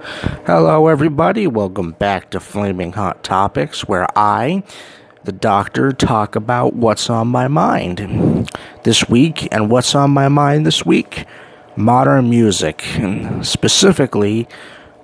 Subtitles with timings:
[0.00, 1.48] Hello, everybody.
[1.48, 4.62] Welcome back to Flaming Hot Topics, where I,
[5.24, 8.48] the doctor, talk about what's on my mind
[8.84, 9.48] this week.
[9.50, 11.24] And what's on my mind this week?
[11.74, 12.84] Modern music,
[13.42, 14.46] specifically,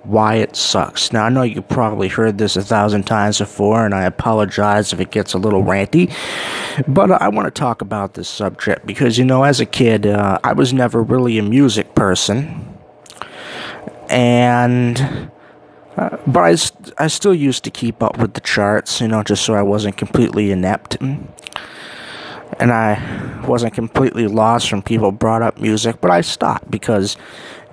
[0.04, 1.12] why it sucks.
[1.12, 5.00] Now, I know you probably heard this a thousand times before, and I apologize if
[5.00, 6.14] it gets a little ranty,
[6.86, 10.38] but I want to talk about this subject because, you know, as a kid, uh,
[10.44, 12.73] I was never really a music person
[14.14, 15.30] and
[15.96, 19.44] uh, but I, I still used to keep up with the charts, you know, just
[19.44, 20.96] so I wasn't completely inept.
[21.00, 27.16] And I wasn't completely lost when people brought up music, but I stopped because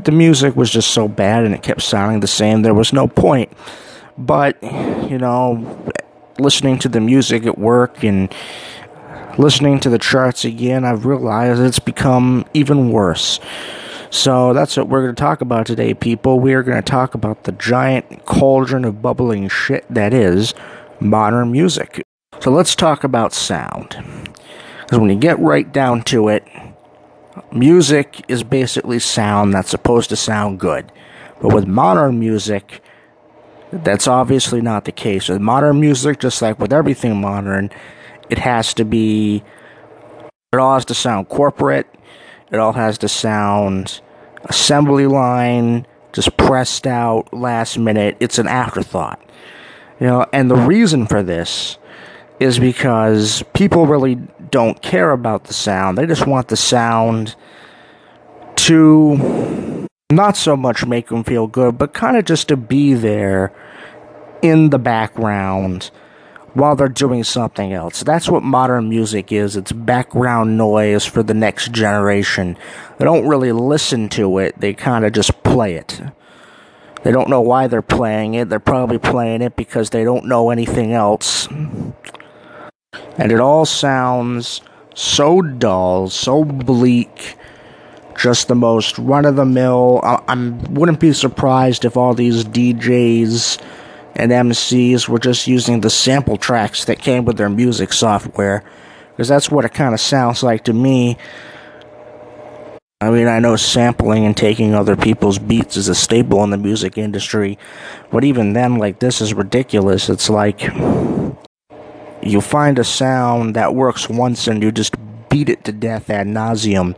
[0.04, 2.64] the music was just so bad and it kept sounding the same.
[2.64, 3.52] There was no point.
[4.18, 5.84] But, you know,
[6.40, 8.34] listening to the music at work and
[9.38, 13.40] listening to the charts again, I've realized it's become even worse.
[14.12, 16.42] So that's what we're going to talk about today, people.
[16.42, 20.54] We are going to talk about the giant cauldron of bubbling shit that is
[21.00, 22.06] modern music.
[22.42, 23.96] So let's talk about sound.
[24.82, 26.46] Because when you get right down to it,
[27.54, 30.92] music is basically sound that's supposed to sound good.
[31.42, 32.84] But with modern music,
[33.72, 35.30] that's obviously not the case.
[35.30, 37.70] With modern music, just like with everything modern,
[38.30, 39.42] it has to be,
[40.52, 41.88] it all has to sound corporate
[42.52, 44.02] it all has the sound
[44.46, 48.18] assembly line, just pressed out last minute.
[48.20, 49.22] It's an afterthought.
[50.00, 51.78] You know, and the reason for this
[52.40, 54.16] is because people really
[54.50, 55.98] don't care about the sound.
[55.98, 57.36] They just want the sound
[58.56, 63.54] to not so much make them feel good, but kind of just to be there
[64.42, 65.92] in the background
[66.54, 68.02] while they're doing something else.
[68.02, 69.56] That's what modern music is.
[69.56, 72.58] It's background noise for the next generation.
[72.98, 76.02] They don't really listen to it, they kind of just play it.
[77.04, 78.50] They don't know why they're playing it.
[78.50, 81.48] They're probably playing it because they don't know anything else.
[81.48, 84.62] And it all sounds
[84.94, 87.38] so dull, so bleak,
[88.16, 90.00] just the most run of the mill.
[90.04, 90.36] I, I
[90.70, 93.60] wouldn't be surprised if all these DJs
[94.16, 98.64] and MCs were just using the sample tracks that came with their music software.
[99.12, 101.18] Because that's what it kind of sounds like to me.
[103.00, 106.58] I mean, I know sampling and taking other people's beats is a staple in the
[106.58, 107.58] music industry,
[108.12, 110.08] but even then, like, this is ridiculous.
[110.08, 110.62] It's like
[112.22, 114.96] you find a sound that works once and you just
[115.30, 116.96] beat it to death ad nauseum.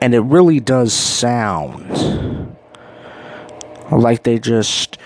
[0.00, 2.56] And it really does sound
[3.90, 4.98] like they just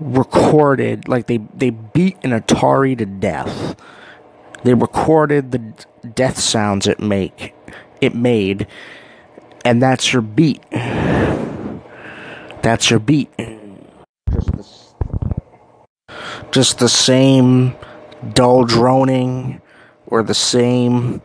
[0.00, 3.76] recorded like they they beat an Atari to death.
[4.62, 5.58] They recorded the
[6.14, 7.54] death sounds it make
[8.00, 8.66] it made,
[9.64, 10.62] and that's your beat.
[12.62, 13.30] That's your beat.
[14.32, 14.66] Just the,
[16.50, 17.76] just the same
[18.32, 19.60] dull droning
[20.06, 21.22] or the same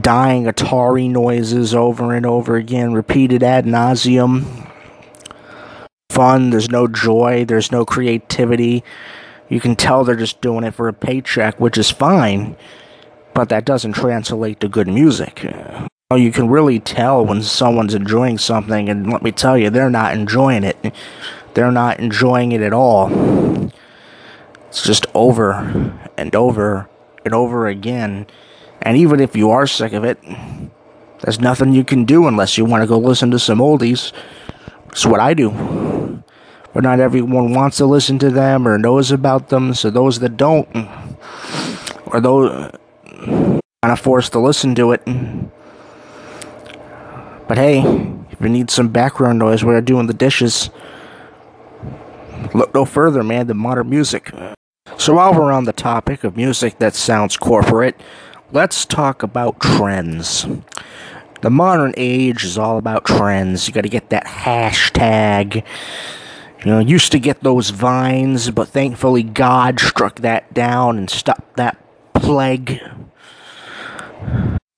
[0.00, 4.73] dying Atari noises over and over again, repeated ad nauseum
[6.14, 8.84] fun, there's no joy, there's no creativity.
[9.48, 12.56] You can tell they're just doing it for a paycheck, which is fine,
[13.34, 15.44] but that doesn't translate to good music.
[16.14, 20.14] You can really tell when someone's enjoying something, and let me tell you, they're not
[20.14, 20.94] enjoying it.
[21.54, 23.10] They're not enjoying it at all.
[24.68, 26.88] It's just over and over
[27.24, 28.26] and over again.
[28.80, 30.18] And even if you are sick of it,
[31.20, 34.12] there's nothing you can do unless you want to go listen to some oldies.
[34.90, 35.93] It's what I do.
[36.74, 40.36] But not everyone wants to listen to them or knows about them, so those that
[40.36, 40.68] don't,
[42.06, 42.72] or those
[43.24, 45.02] kind of forced to listen to it.
[47.46, 47.80] But hey,
[48.30, 50.70] if you need some background noise while you're doing the dishes,
[52.52, 54.32] look no further, man, than modern music.
[54.98, 58.00] So while we're on the topic of music that sounds corporate,
[58.50, 60.46] let's talk about trends
[61.44, 63.68] the modern age is all about trends.
[63.68, 65.62] You got to get that hashtag.
[66.64, 71.56] You know, used to get those vines, but thankfully God struck that down and stopped
[71.56, 71.76] that
[72.14, 72.80] plague.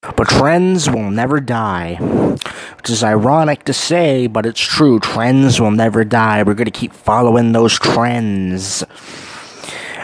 [0.00, 1.94] But trends will never die.
[1.94, 5.00] Which is ironic to say, but it's true.
[5.00, 6.42] Trends will never die.
[6.42, 8.84] We're going to keep following those trends.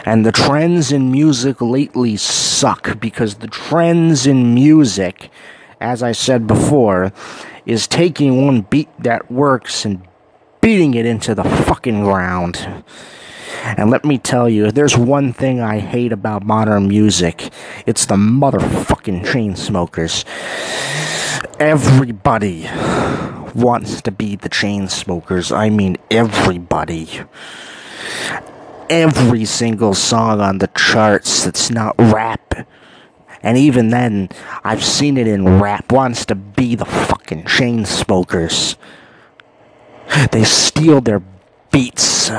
[0.05, 5.29] And the trends in music lately suck because the trends in music
[5.83, 7.11] as I said before,
[7.65, 10.01] is taking one beat that works and
[10.63, 12.83] beating it into the fucking ground.
[13.65, 17.51] And let me tell you, if there's one thing I hate about modern music,
[17.85, 20.23] it's the motherfucking Chainsmokers.
[21.59, 22.69] everybody
[23.53, 25.53] wants to be the Chainsmokers.
[25.53, 27.09] I mean, everybody.
[28.89, 32.65] Every single song on the charts that's not rap.
[33.41, 34.29] And even then,
[34.63, 38.77] I've seen it in rap, wants to be the fucking Chainsmokers.
[40.31, 41.21] They steal their
[41.71, 42.29] beats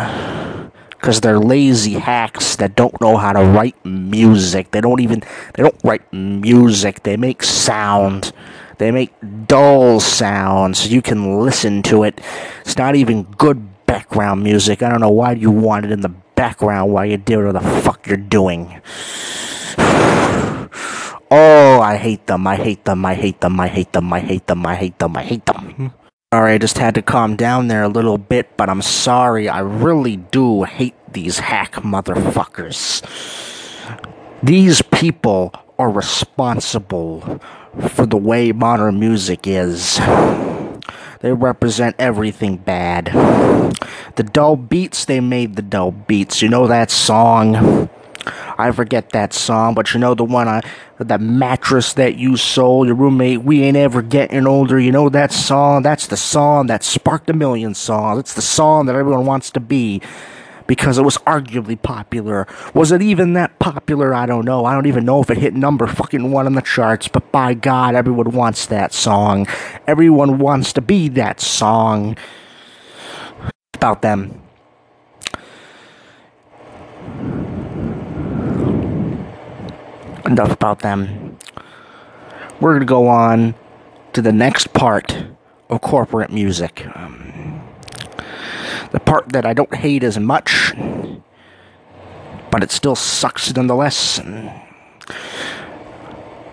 [0.90, 4.70] because they're lazy hacks that don't know how to write music.
[4.70, 5.22] They don't even
[5.54, 7.02] they don't write music.
[7.02, 8.32] They make sound.
[8.78, 9.12] They make
[9.46, 12.20] dull sounds so you can listen to it.
[12.60, 14.82] It's not even good background music.
[14.82, 17.80] I don't know why you want it in the background while you do whatever the
[17.82, 18.80] fuck you're doing.
[21.30, 22.46] Oh, I hate them.
[22.46, 23.04] I hate them.
[23.04, 23.58] I hate them.
[23.58, 24.12] I hate them.
[24.12, 24.64] I hate them.
[24.64, 25.16] I hate them.
[25.16, 25.92] I hate them.
[26.34, 29.48] Sorry, I just had to calm down there a little bit, but I'm sorry.
[29.48, 33.04] I really do hate these hack motherfuckers.
[34.42, 37.40] These people are responsible
[37.90, 40.00] for the way modern music is.
[41.20, 43.12] They represent everything bad.
[44.16, 46.42] The dull beats, they made the dull beats.
[46.42, 47.88] You know that song?
[48.58, 50.62] I forget that song, but you know the one I,
[50.98, 53.42] that mattress that you sold your roommate.
[53.42, 54.78] We ain't ever getting older.
[54.78, 55.82] You know that song?
[55.82, 58.20] That's the song that sparked a million songs.
[58.20, 60.00] It's the song that everyone wants to be
[60.66, 62.46] because it was arguably popular.
[62.72, 64.14] Was it even that popular?
[64.14, 64.64] I don't know.
[64.64, 67.54] I don't even know if it hit number fucking one on the charts, but by
[67.54, 69.46] God, everyone wants that song.
[69.86, 72.16] Everyone wants to be that song.
[73.74, 74.43] About them.
[80.26, 81.38] Enough about them.
[82.60, 83.54] We're going to go on
[84.14, 85.26] to the next part
[85.68, 86.86] of corporate music.
[86.94, 87.62] Um,
[88.92, 90.72] the part that I don't hate as much,
[92.50, 94.20] but it still sucks nonetheless.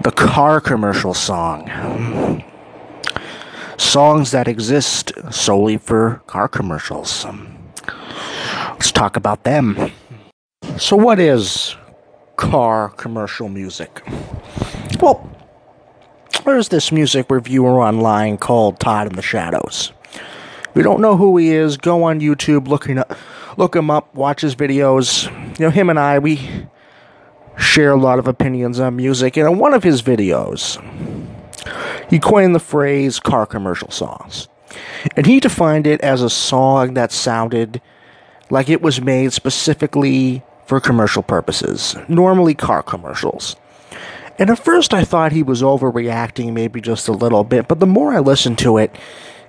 [0.01, 2.43] The car commercial song.
[3.77, 7.25] Songs that exist solely for car commercials.
[8.69, 9.91] Let's talk about them.
[10.77, 11.75] So, what is
[12.41, 14.01] car commercial music?
[14.99, 15.29] Well,
[16.43, 19.93] there's this music reviewer online called Todd in the Shadows.
[20.13, 23.15] If you don't know who he is, go on YouTube, looking up,
[23.57, 25.29] look him up, watch his videos.
[25.59, 26.67] You know, him and I, we
[27.59, 29.37] share a lot of opinions on music.
[29.37, 30.81] And in one of his videos,
[32.09, 34.47] he coined the phrase car commercial songs.
[35.15, 37.81] And he defined it as a song that sounded
[38.49, 43.57] like it was made specifically for commercial purposes, normally car commercials.
[44.39, 47.85] And at first I thought he was overreacting maybe just a little bit, but the
[47.85, 48.95] more I listened to it,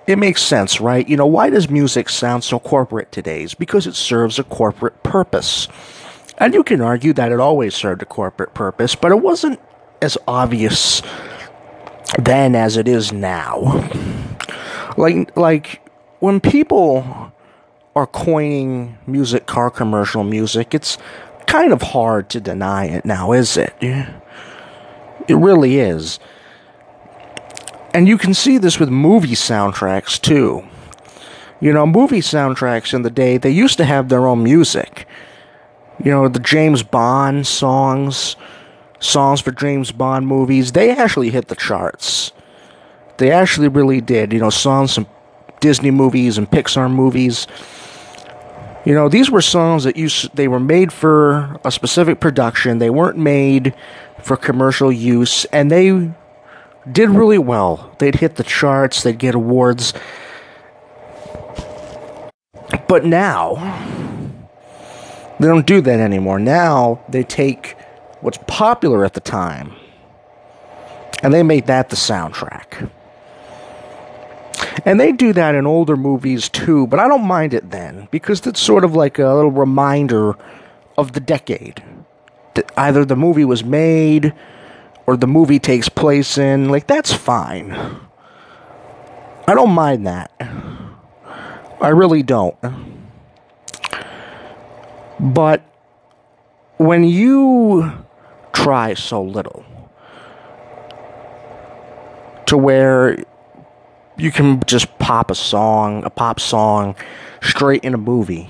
[0.08, 1.08] it makes sense, right?
[1.08, 3.44] You know, why does music sound so corporate today?
[3.44, 5.68] It's because it serves a corporate purpose.
[6.38, 9.60] And you can argue that it always served a corporate purpose, but it wasn't
[10.00, 11.02] as obvious
[12.18, 13.88] then as it is now.
[14.96, 15.88] Like like
[16.18, 17.32] when people
[17.94, 20.96] are coining music car commercial music, it's
[21.46, 23.74] kind of hard to deny it now, is it?
[23.80, 26.18] It really is.
[27.94, 30.66] And you can see this with movie soundtracks too.
[31.60, 35.06] You know, movie soundtracks in the day, they used to have their own music.
[36.02, 38.34] You know, the James Bond songs,
[38.98, 42.32] songs for James Bond movies, they actually hit the charts.
[43.18, 44.32] They actually really did.
[44.32, 45.06] You know, songs from
[45.60, 47.46] Disney movies and Pixar movies.
[48.84, 52.78] You know, these were songs that you they were made for a specific production.
[52.78, 53.74] They weren't made
[54.20, 56.12] for commercial use and they
[56.90, 57.94] did really well.
[57.98, 59.94] They'd hit the charts, they'd get awards.
[62.88, 63.54] But now,
[65.38, 66.40] they don't do that anymore.
[66.40, 67.76] Now, they take
[68.20, 69.72] what's popular at the time
[71.22, 72.90] and they make that the soundtrack.
[74.84, 78.46] And they do that in older movies too, but I don't mind it then because
[78.46, 80.36] it's sort of like a little reminder
[80.98, 81.82] of the decade.
[82.54, 84.34] That Either the movie was made
[85.06, 87.72] or the movie takes place in, like, that's fine.
[89.46, 90.30] I don't mind that.
[91.80, 92.56] I really don't.
[95.18, 95.62] But
[96.76, 97.92] when you
[98.52, 99.64] try so little
[102.46, 103.24] to where
[104.22, 106.94] you can just pop a song, a pop song,
[107.42, 108.48] straight in a movie,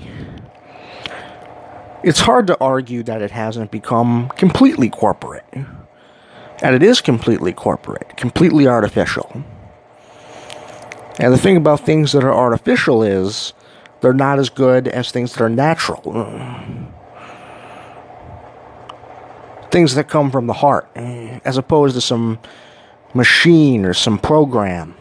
[2.03, 5.45] it's hard to argue that it hasn't become completely corporate.
[6.61, 9.43] And it is completely corporate, completely artificial.
[11.19, 13.53] And the thing about things that are artificial is
[14.01, 16.01] they're not as good as things that are natural.
[19.71, 22.39] Things that come from the heart, as opposed to some
[23.13, 24.95] machine or some program.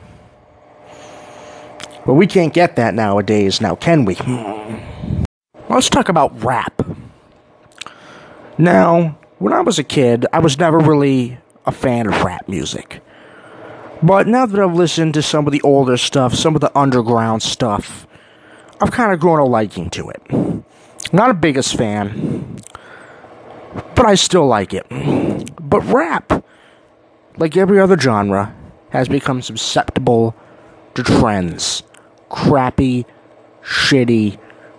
[2.05, 4.17] But we can't get that nowadays, now can we?
[5.69, 6.83] Let's talk about rap.
[8.59, 13.01] Now, when I was a kid, I was never really a fan of rap music.
[14.03, 17.43] But now that I've listened to some of the older stuff, some of the underground
[17.43, 18.07] stuff,
[18.81, 20.23] I've kind of grown a liking to it.
[21.13, 22.57] Not a biggest fan,
[23.95, 24.87] but I still like it.
[25.61, 26.45] But rap,
[27.37, 28.55] like every other genre,
[28.91, 30.35] has become susceptible
[30.95, 31.85] to trends.
[32.33, 33.07] Crappy,
[33.63, 34.39] shitty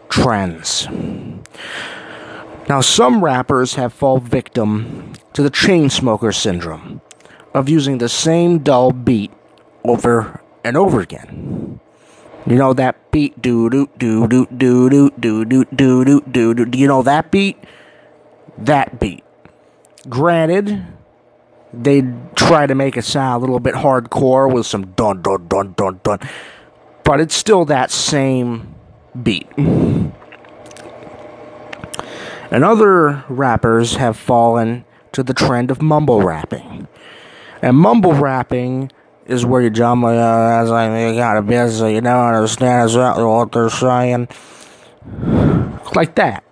[0.09, 0.89] trends.
[2.67, 7.01] Now, some rappers have fallen victim to the Chainsmoker syndrome
[7.53, 9.31] of using the same dull beat
[9.83, 11.79] over and over again.
[12.45, 16.53] You know that beat do do do do do do do do do do do
[16.53, 17.57] do do you know that beat?
[18.57, 19.23] That beat.
[20.09, 20.85] Granted,
[21.71, 22.03] they
[22.35, 25.99] try to make it sound a little bit hardcore with some dun dun dun dun
[26.03, 26.19] dun.
[27.03, 28.73] But it's still that same
[29.21, 29.47] beat.
[32.53, 36.87] And other rappers have fallen to the trend of mumble rapping.
[37.61, 38.91] And mumble rapping
[39.25, 43.23] is where you jump like, uh, I you got a business, you don't understand exactly
[43.23, 44.27] what they're saying.
[45.95, 46.43] Like that.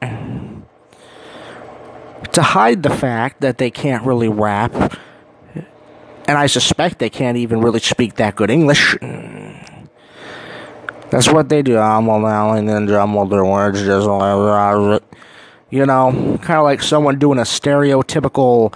[2.34, 4.74] To hide the fact that they can't really rap,
[5.54, 8.96] and I suspect they can't even really speak that good English.
[11.12, 11.78] That's what they do.
[11.78, 15.04] I'm and then jumble their words just like
[15.70, 18.74] you know, kind of like someone doing a stereotypical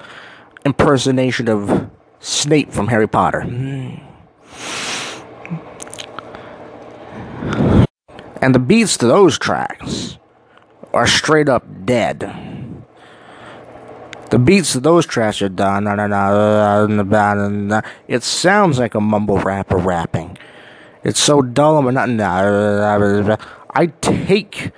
[0.66, 1.90] impersonation of
[2.20, 3.42] Snape from Harry Potter.
[8.42, 10.18] And the beats to those tracks
[10.94, 12.20] are straight up dead.
[14.30, 15.88] The beats to those tracks are done.
[18.08, 20.25] It sounds like a mumble rapper rapping.
[21.06, 21.88] It's so dull.
[21.88, 23.40] And not
[23.74, 24.72] I take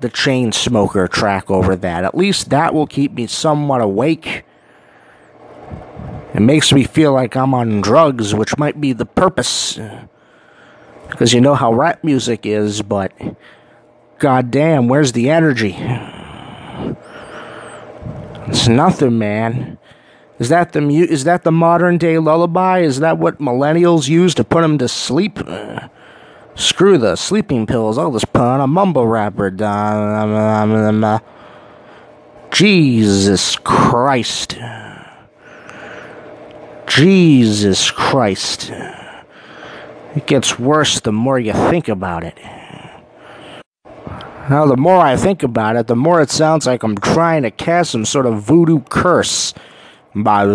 [0.00, 2.04] the Chainsmoker track over that.
[2.04, 4.44] At least that will keep me somewhat awake.
[6.34, 9.78] It makes me feel like I'm on drugs, which might be the purpose.
[11.08, 13.12] Because you know how rap music is, but
[14.18, 15.76] goddamn, where's the energy?
[18.46, 19.78] It's nothing, man.
[20.38, 22.80] Is that the mu- is that the modern day lullaby?
[22.80, 25.38] Is that what millennials use to put them to sleep?
[26.56, 27.98] Screw the sleeping pills.
[27.98, 29.50] All this pun, a mumble rapper.
[32.50, 34.58] Jesus Christ.
[36.86, 38.70] Jesus Christ.
[40.14, 42.38] It gets worse the more you think about it.
[44.48, 47.50] Now, the more I think about it, the more it sounds like I'm trying to
[47.50, 49.54] cast some sort of voodoo curse.
[50.16, 50.46] Rise,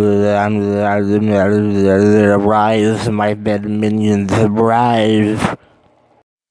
[3.10, 5.58] my bed minions, rise.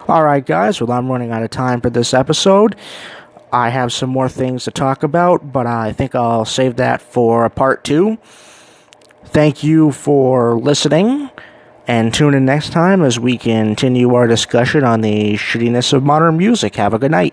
[0.06, 2.76] Alright, guys, well, I'm running out of time for this episode.
[3.50, 7.48] I have some more things to talk about, but I think I'll save that for
[7.48, 8.18] part two.
[9.24, 11.30] Thank you for listening,
[11.86, 16.36] and tune in next time as we continue our discussion on the shittiness of modern
[16.36, 16.76] music.
[16.76, 17.26] Have a good night.